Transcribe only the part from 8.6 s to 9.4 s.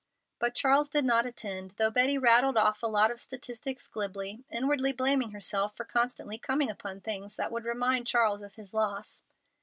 loss.